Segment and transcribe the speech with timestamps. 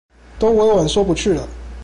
[0.39, 1.47] 都委婉說不去了